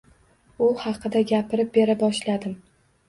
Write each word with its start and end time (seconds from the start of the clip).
U 0.67 0.69
haqida 0.83 1.21
gapirib 1.33 1.71
bera 1.79 1.97
boshladim. 2.01 2.57